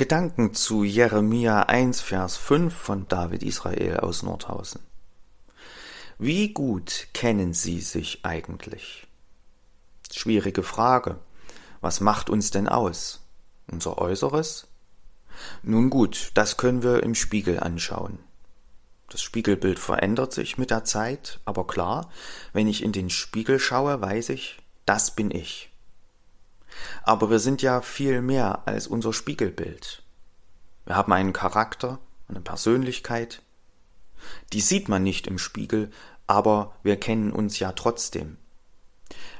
Gedanken 0.00 0.54
zu 0.54 0.82
Jeremia 0.82 1.64
1, 1.64 2.00
Vers 2.00 2.38
5 2.38 2.74
von 2.74 3.06
David 3.08 3.42
Israel 3.42 3.98
aus 3.98 4.22
Nordhausen. 4.22 4.80
Wie 6.18 6.54
gut 6.54 7.08
kennen 7.12 7.52
Sie 7.52 7.82
sich 7.82 8.20
eigentlich? 8.24 9.06
Schwierige 10.10 10.62
Frage. 10.62 11.18
Was 11.82 12.00
macht 12.00 12.30
uns 12.30 12.50
denn 12.50 12.66
aus? 12.66 13.20
Unser 13.70 13.98
Äußeres? 13.98 14.68
Nun 15.62 15.90
gut, 15.90 16.30
das 16.32 16.56
können 16.56 16.82
wir 16.82 17.02
im 17.02 17.14
Spiegel 17.14 17.60
anschauen. 17.60 18.20
Das 19.10 19.20
Spiegelbild 19.20 19.78
verändert 19.78 20.32
sich 20.32 20.56
mit 20.56 20.70
der 20.70 20.84
Zeit, 20.84 21.40
aber 21.44 21.66
klar, 21.66 22.10
wenn 22.54 22.68
ich 22.68 22.82
in 22.82 22.92
den 22.92 23.10
Spiegel 23.10 23.58
schaue, 23.58 24.00
weiß 24.00 24.30
ich, 24.30 24.60
das 24.86 25.14
bin 25.14 25.30
ich. 25.30 25.69
Aber 27.02 27.30
wir 27.30 27.38
sind 27.38 27.62
ja 27.62 27.80
viel 27.80 28.22
mehr 28.22 28.66
als 28.66 28.86
unser 28.86 29.12
Spiegelbild. 29.12 30.02
Wir 30.86 30.96
haben 30.96 31.12
einen 31.12 31.32
Charakter, 31.32 31.98
eine 32.28 32.40
Persönlichkeit. 32.40 33.42
Die 34.52 34.60
sieht 34.60 34.88
man 34.88 35.02
nicht 35.02 35.26
im 35.26 35.38
Spiegel, 35.38 35.90
aber 36.26 36.74
wir 36.82 36.98
kennen 36.98 37.32
uns 37.32 37.58
ja 37.58 37.72
trotzdem. 37.72 38.36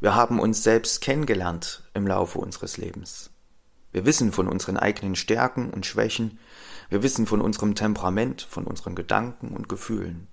Wir 0.00 0.14
haben 0.14 0.38
uns 0.38 0.62
selbst 0.62 1.00
kennengelernt 1.00 1.82
im 1.94 2.06
Laufe 2.06 2.38
unseres 2.38 2.76
Lebens. 2.76 3.30
Wir 3.92 4.04
wissen 4.04 4.30
von 4.30 4.46
unseren 4.46 4.76
eigenen 4.76 5.16
Stärken 5.16 5.70
und 5.70 5.86
Schwächen, 5.86 6.38
wir 6.88 7.02
wissen 7.02 7.26
von 7.26 7.40
unserem 7.40 7.74
Temperament, 7.74 8.42
von 8.42 8.64
unseren 8.64 8.94
Gedanken 8.94 9.48
und 9.48 9.68
Gefühlen. 9.68 10.28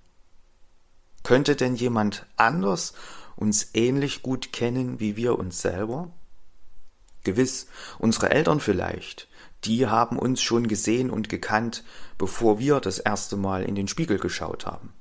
Könnte 1.22 1.56
denn 1.56 1.74
jemand 1.74 2.26
anders 2.36 2.92
uns 3.34 3.70
ähnlich 3.74 4.22
gut 4.22 4.52
kennen 4.52 5.00
wie 5.00 5.16
wir 5.16 5.38
uns 5.38 5.62
selber? 5.62 6.12
Gewiss, 7.24 7.66
unsere 7.98 8.30
Eltern 8.30 8.60
vielleicht, 8.60 9.28
die 9.64 9.86
haben 9.86 10.18
uns 10.18 10.42
schon 10.42 10.68
gesehen 10.68 11.10
und 11.10 11.28
gekannt, 11.28 11.84
bevor 12.18 12.58
wir 12.58 12.80
das 12.80 12.98
erste 12.98 13.36
Mal 13.36 13.62
in 13.62 13.74
den 13.74 13.88
Spiegel 13.88 14.18
geschaut 14.18 14.66
haben. 14.66 14.92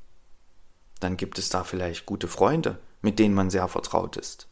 Dann 0.99 1.17
gibt 1.17 1.38
es 1.38 1.49
da 1.49 1.63
vielleicht 1.63 2.05
gute 2.05 2.27
Freunde, 2.27 2.80
mit 3.02 3.19
denen 3.19 3.35
man 3.35 3.49
sehr 3.49 3.67
vertraut 3.67 4.15
ist. 4.15 4.47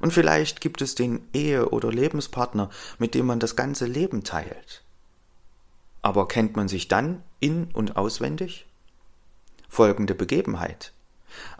Und 0.00 0.12
vielleicht 0.12 0.62
gibt 0.62 0.80
es 0.80 0.94
den 0.94 1.28
Ehe- 1.34 1.68
oder 1.68 1.92
Lebenspartner, 1.92 2.70
mit 2.98 3.14
dem 3.14 3.26
man 3.26 3.38
das 3.38 3.54
ganze 3.54 3.84
Leben 3.84 4.24
teilt. 4.24 4.82
Aber 6.00 6.26
kennt 6.26 6.56
man 6.56 6.68
sich 6.68 6.88
dann 6.88 7.22
in 7.40 7.70
und 7.72 7.96
auswendig? 7.96 8.66
Folgende 9.68 10.14
Begebenheit. 10.14 10.92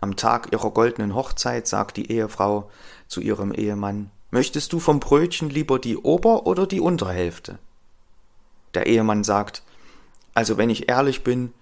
Am 0.01 0.17
Tag 0.17 0.53
ihrer 0.53 0.71
goldenen 0.71 1.15
Hochzeit 1.15 1.67
sagt 1.67 1.97
die 1.97 2.11
Ehefrau 2.11 2.71
zu 3.09 3.21
ihrem 3.21 3.53
Ehemann 3.53 4.11
Möchtest 4.35 4.73
du 4.73 4.81
vom 4.81 4.99
Brötchen 4.99 5.49
lieber 5.49 5.79
die 5.79 5.97
Ober- 5.97 6.49
oder 6.49 6.67
die 6.67 6.81
Unterhälfte? 6.81 7.61
Der 8.75 8.87
Ehemann 8.87 9.23
sagt, 9.23 9.63
also 10.35 10.59
wenn 10.59 10.71
ich 10.71 10.89
ehrlich 10.89 11.23
bin, 11.23 11.53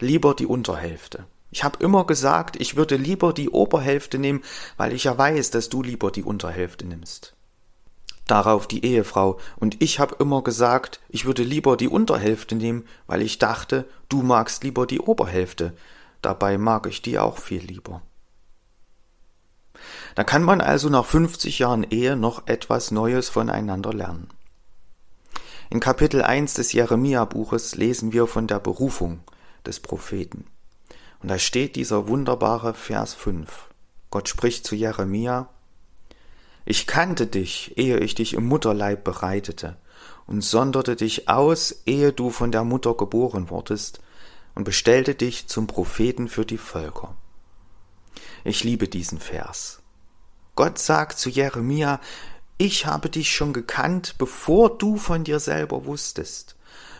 lieber 0.00 0.32
die 0.32 0.46
Unterhälfte. 0.46 1.26
Ich 1.50 1.62
habe 1.62 1.84
immer 1.84 2.06
gesagt, 2.06 2.58
ich 2.58 2.74
würde 2.74 2.96
lieber 2.96 3.34
die 3.34 3.50
Oberhälfte 3.50 4.18
nehmen, 4.18 4.40
weil 4.78 4.94
ich 4.94 5.04
ja 5.04 5.18
weiß, 5.18 5.50
dass 5.50 5.68
du 5.68 5.82
lieber 5.82 6.10
die 6.10 6.22
Unterhälfte 6.22 6.86
nimmst. 6.86 7.34
Darauf 8.26 8.66
die 8.66 8.82
Ehefrau, 8.82 9.38
und 9.56 9.82
ich 9.82 10.00
habe 10.00 10.16
immer 10.18 10.40
gesagt, 10.40 11.00
ich 11.10 11.26
würde 11.26 11.42
lieber 11.42 11.76
die 11.76 11.88
Unterhälfte 11.88 12.54
nehmen, 12.54 12.86
weil 13.06 13.20
ich 13.20 13.40
dachte, 13.40 13.86
du 14.08 14.22
magst 14.22 14.64
lieber 14.64 14.86
die 14.86 15.00
Oberhälfte. 15.00 15.74
Dabei 16.22 16.56
mag 16.56 16.86
ich 16.86 17.02
die 17.02 17.18
auch 17.18 17.36
viel 17.36 17.60
lieber. 17.62 18.00
Da 20.14 20.24
kann 20.24 20.42
man 20.42 20.60
also 20.60 20.88
nach 20.88 21.06
50 21.06 21.58
Jahren 21.58 21.84
Ehe 21.84 22.16
noch 22.16 22.46
etwas 22.46 22.90
Neues 22.90 23.28
voneinander 23.28 23.92
lernen. 23.92 24.28
In 25.70 25.80
Kapitel 25.80 26.22
1 26.22 26.54
des 26.54 26.72
Jeremia-Buches 26.74 27.76
lesen 27.76 28.12
wir 28.12 28.26
von 28.26 28.46
der 28.46 28.60
Berufung 28.60 29.20
des 29.64 29.80
Propheten. 29.80 30.46
Und 31.22 31.30
da 31.30 31.38
steht 31.38 31.76
dieser 31.76 32.08
wunderbare 32.08 32.74
Vers 32.74 33.14
5. 33.14 33.70
Gott 34.10 34.28
spricht 34.28 34.66
zu 34.66 34.74
Jeremia, 34.74 35.48
Ich 36.66 36.86
kannte 36.86 37.26
dich, 37.26 37.78
ehe 37.78 37.98
ich 38.00 38.14
dich 38.14 38.34
im 38.34 38.46
Mutterleib 38.46 39.02
bereitete, 39.02 39.78
und 40.26 40.42
sonderte 40.42 40.96
dich 40.96 41.28
aus, 41.28 41.82
ehe 41.86 42.12
du 42.12 42.30
von 42.30 42.52
der 42.52 42.64
Mutter 42.64 42.94
geboren 42.94 43.48
wurdest, 43.48 44.00
und 44.54 44.64
bestellte 44.64 45.14
dich 45.14 45.46
zum 45.46 45.66
Propheten 45.66 46.28
für 46.28 46.44
die 46.44 46.58
Völker. 46.58 47.16
Ich 48.44 48.64
liebe 48.64 48.88
diesen 48.88 49.18
Vers. 49.18 49.81
Gott 50.54 50.78
sagt 50.78 51.18
zu 51.18 51.30
Jeremia, 51.30 52.00
ich 52.58 52.86
habe 52.86 53.08
dich 53.08 53.34
schon 53.34 53.52
gekannt, 53.52 54.16
bevor 54.18 54.76
du 54.76 54.96
von 54.96 55.24
dir 55.24 55.40
selber 55.40 55.86
wusstest, 55.86 56.56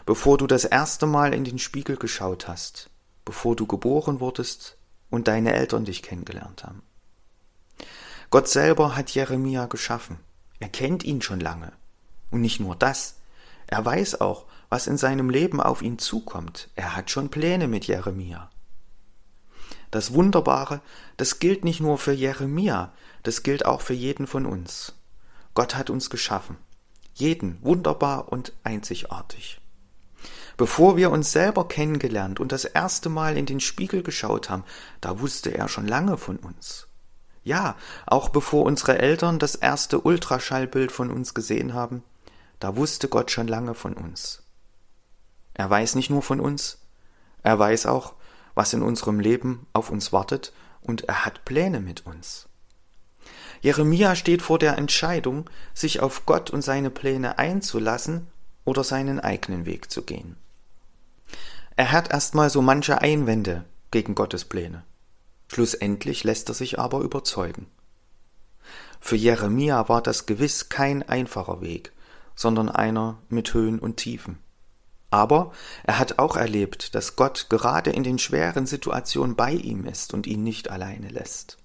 bevor 0.07 0.39
du 0.39 0.47
das 0.47 0.65
erste 0.65 1.07
Mal 1.07 1.35
in 1.35 1.45
den 1.45 1.59
Spiegel 1.59 1.97
geschaut 1.97 2.49
hast, 2.49 2.91
bevor 3.25 3.55
du 3.55 3.67
geboren 3.67 4.21
wurdest 4.21 4.77
und 5.11 5.29
deine 5.29 5.53
Eltern 5.53 5.85
dich 5.85 6.03
kennengelernt 6.03 6.65
haben. 6.65 6.83
Gott 8.31 8.49
selber 8.49 8.97
hat 8.97 9.11
Jeremia 9.11 9.67
geschaffen. 9.67 10.19
Er 10.59 10.71
kennt 10.71 11.05
ihn 11.05 11.21
schon 11.21 11.41
lange. 11.41 11.73
Und 12.31 12.41
nicht 12.41 12.61
nur 12.61 12.75
das, 12.75 13.17
er 13.67 13.85
weiß 13.85 14.23
auch, 14.23 14.47
was 14.71 14.87
in 14.87 14.97
seinem 14.97 15.29
Leben 15.29 15.61
auf 15.61 15.83
ihn 15.83 15.99
zukommt. 15.99 16.71
Er 16.75 16.97
hat 16.97 17.11
schon 17.11 17.29
Pläne 17.29 17.69
mit 17.69 17.87
Jeremia. 17.87 18.51
Das 19.93 20.15
Wunderbare, 20.15 20.81
das 21.19 21.39
gilt 21.39 21.65
nicht 21.65 21.81
nur 21.81 21.99
für 21.99 22.13
Jeremia, 22.13 22.93
das 23.23 23.43
gilt 23.43 23.67
auch 23.67 23.83
für 23.83 23.93
jeden 23.93 24.27
von 24.27 24.47
uns. 24.47 24.95
Gott 25.55 25.77
hat 25.77 25.91
uns 25.91 26.09
geschaffen. 26.09 26.57
Jeden 27.15 27.63
wunderbar 27.63 28.33
und 28.33 28.55
einzigartig. 28.65 29.61
Bevor 30.57 30.97
wir 30.97 31.11
uns 31.11 31.31
selber 31.31 31.69
kennengelernt 31.69 32.41
und 32.41 32.53
das 32.53 32.65
erste 32.65 33.11
Mal 33.11 33.37
in 33.37 33.45
den 33.45 33.61
Spiegel 33.61 34.03
geschaut 34.03 34.49
haben, 34.49 34.65
da 35.03 35.21
wusste 35.21 35.55
er 35.55 35.69
schon 35.69 35.87
lange 35.87 36.17
von 36.17 36.39
uns. 36.39 36.89
Ja, 37.45 37.77
auch 38.07 38.31
bevor 38.31 38.65
unsere 38.65 38.99
Eltern 38.99 39.39
das 39.39 39.57
erste 39.57 40.01
Ultraschallbild 40.01 40.91
von 40.91 41.11
uns 41.11 41.35
gesehen 41.35 41.75
haben, 41.75 42.03
da 42.61 42.77
wusste 42.77 43.09
Gott 43.09 43.31
schon 43.31 43.47
lange 43.47 43.75
von 43.75 43.93
uns. 43.93 44.43
Er 45.53 45.69
weiß 45.69 45.97
nicht 45.97 46.09
nur 46.09 46.23
von 46.23 46.41
uns, 46.41 46.79
er 47.43 47.59
weiß 47.59 47.85
auch, 47.87 48.15
was 48.55 48.73
in 48.73 48.83
unserem 48.83 49.21
Leben 49.21 49.67
auf 49.73 49.91
uns 49.91 50.13
wartet, 50.13 50.53
und 50.81 51.03
er 51.03 51.25
hat 51.25 51.45
Pläne 51.45 51.81
mit 51.81 52.07
uns. 52.07 52.49
Jeremia 53.61 54.17
steht 54.17 54.43
vor 54.43 54.59
der 54.59 54.77
Entscheidung, 54.77 55.49
sich 55.73 56.01
auf 56.01 56.27
Gott 56.27 56.51
und 56.51 56.63
seine 56.63 56.91
Pläne 56.91 57.39
einzulassen 57.39 58.27
oder 58.65 58.83
seinen 58.83 59.21
eigenen 59.21 59.67
Weg 59.67 59.91
zu 59.91 60.03
gehen. 60.03 60.37
Er 61.77 61.93
hat 61.93 62.11
erstmal 62.11 62.51
so 62.51 62.61
manche 62.61 63.01
Einwände 63.01 63.65
gegen 63.93 64.15
Gottes 64.15 64.45
Pläne. 64.45 64.83
Schlussendlich 65.49 66.25
lässt 66.25 66.49
er 66.49 66.55
sich 66.55 66.79
aber 66.79 67.01
überzeugen. 67.01 67.67
Für 69.01 69.17
Jeremia 69.17 69.89
war 69.89 70.03
das 70.03 70.27
gewiss 70.27 70.69
kein 70.69 71.03
einfacher 71.03 71.61
Weg, 71.61 71.93
sondern 72.35 72.69
einer 72.69 73.19
mit 73.29 73.55
Höhen 73.55 73.79
und 73.79 73.97
Tiefen. 73.97 74.39
Aber 75.13 75.53
er 75.85 75.99
hat 75.99 76.19
auch 76.19 76.37
erlebt, 76.37 76.95
dass 76.95 77.17
Gott 77.17 77.49
gerade 77.51 77.91
in 77.91 78.03
den 78.03 78.19
schweren 78.19 78.65
Situationen 78.65 79.37
bei 79.37 79.53
ihm 79.53 79.85
ist 79.85 80.15
und 80.15 80.27
ihn 80.27 80.43
nicht 80.43 80.71
alleine 80.71 81.11
lässt. 81.11 81.59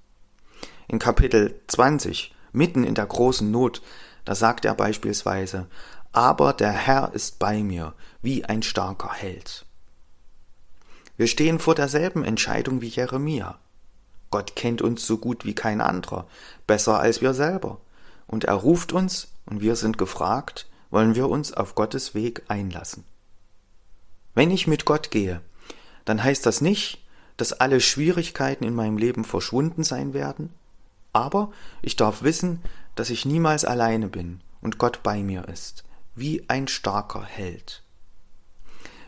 In 0.89 0.99
Kapitel 0.99 1.57
20, 1.67 2.35
mitten 2.51 2.83
in 2.83 2.93
der 2.93 3.05
großen 3.05 3.49
Not, 3.49 3.81
da 4.25 4.35
sagt 4.35 4.65
er 4.65 4.75
beispielsweise, 4.75 5.67
aber 6.11 6.51
der 6.51 6.73
Herr 6.73 7.13
ist 7.13 7.39
bei 7.39 7.63
mir, 7.63 7.93
wie 8.21 8.43
ein 8.43 8.63
starker 8.63 9.13
Held. 9.13 9.65
Wir 11.15 11.27
stehen 11.27 11.59
vor 11.59 11.73
derselben 11.73 12.25
Entscheidung 12.25 12.81
wie 12.81 12.89
Jeremia. 12.89 13.57
Gott 14.29 14.57
kennt 14.57 14.81
uns 14.81 15.07
so 15.07 15.19
gut 15.19 15.45
wie 15.45 15.55
kein 15.55 15.79
anderer, 15.79 16.27
besser 16.67 16.99
als 16.99 17.21
wir 17.21 17.33
selber. 17.33 17.79
Und 18.27 18.43
er 18.43 18.55
ruft 18.55 18.91
uns, 18.91 19.29
und 19.45 19.61
wir 19.61 19.77
sind 19.77 19.97
gefragt, 19.97 20.67
wollen 20.89 21.15
wir 21.15 21.29
uns 21.29 21.53
auf 21.53 21.75
Gottes 21.75 22.13
Weg 22.13 22.43
einlassen. 22.49 23.05
Wenn 24.37 24.51
ich 24.51 24.67
mit 24.67 24.85
Gott 24.85 25.09
gehe, 25.09 25.41
dann 26.05 26.23
heißt 26.23 26.45
das 26.45 26.61
nicht, 26.61 27.03
dass 27.37 27.53
alle 27.53 27.81
Schwierigkeiten 27.81 28.65
in 28.65 28.75
meinem 28.75 28.99
Leben 28.99 29.23
verschwunden 29.23 29.83
sein 29.83 30.13
werden, 30.13 30.53
aber 31.11 31.51
ich 31.81 31.95
darf 31.95 32.21
wissen, 32.21 32.61
dass 32.93 33.09
ich 33.09 33.25
niemals 33.25 33.65
alleine 33.65 34.09
bin 34.09 34.41
und 34.61 34.77
Gott 34.77 35.01
bei 35.01 35.23
mir 35.23 35.47
ist, 35.47 35.85
wie 36.13 36.47
ein 36.49 36.67
starker 36.67 37.23
Held. 37.23 37.81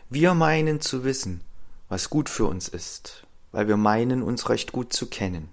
Wir 0.08 0.34
meinen 0.34 0.80
zu 0.80 1.04
wissen, 1.04 1.42
was 1.88 2.10
gut 2.10 2.28
für 2.28 2.46
uns 2.46 2.66
ist, 2.66 3.24
weil 3.52 3.68
wir 3.68 3.76
meinen, 3.76 4.24
uns 4.24 4.48
recht 4.48 4.72
gut 4.72 4.92
zu 4.92 5.06
kennen. 5.06 5.48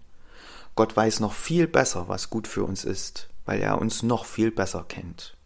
Gott 0.74 0.98
weiß 0.98 1.20
noch 1.20 1.34
viel 1.34 1.68
besser, 1.68 2.08
was 2.08 2.32
gut 2.32 2.48
für 2.48 2.64
uns 2.64 2.84
ist, 2.84 3.30
weil 3.46 3.62
er 3.62 3.80
uns 3.80 4.02
noch 4.02 4.26
viel 4.26 4.50
besser 4.50 4.84
kennt. 4.90 5.37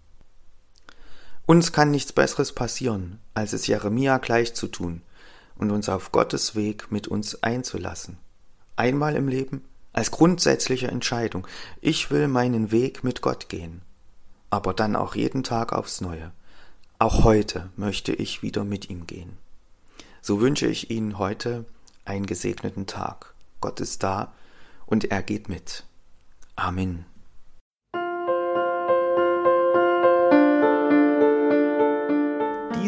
Uns 1.51 1.73
kann 1.73 1.91
nichts 1.91 2.13
Besseres 2.13 2.53
passieren, 2.53 3.19
als 3.33 3.51
es 3.51 3.67
Jeremia 3.67 4.19
gleich 4.19 4.53
zu 4.53 4.69
tun 4.69 5.01
und 5.57 5.69
uns 5.69 5.89
auf 5.89 6.13
Gottes 6.13 6.55
Weg 6.55 6.93
mit 6.93 7.09
uns 7.09 7.43
einzulassen. 7.43 8.17
Einmal 8.77 9.17
im 9.17 9.27
Leben 9.27 9.65
als 9.91 10.11
grundsätzliche 10.11 10.87
Entscheidung. 10.87 11.45
Ich 11.81 12.09
will 12.09 12.29
meinen 12.29 12.71
Weg 12.71 13.03
mit 13.03 13.21
Gott 13.21 13.49
gehen, 13.49 13.81
aber 14.49 14.73
dann 14.73 14.95
auch 14.95 15.13
jeden 15.13 15.43
Tag 15.43 15.73
aufs 15.73 15.99
Neue. 15.99 16.31
Auch 16.99 17.25
heute 17.25 17.69
möchte 17.75 18.13
ich 18.13 18.41
wieder 18.41 18.63
mit 18.63 18.89
ihm 18.89 19.05
gehen. 19.05 19.37
So 20.21 20.39
wünsche 20.39 20.67
ich 20.67 20.89
Ihnen 20.89 21.17
heute 21.17 21.65
einen 22.05 22.27
gesegneten 22.27 22.87
Tag. 22.87 23.33
Gott 23.59 23.81
ist 23.81 24.03
da 24.03 24.33
und 24.85 25.11
er 25.11 25.21
geht 25.21 25.49
mit. 25.49 25.83
Amen. 26.55 27.10